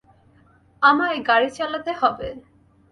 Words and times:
আমায় 0.81 1.19
গাড়ি 1.27 1.49
চালাতে 1.57 1.91
হবে। 2.01 2.27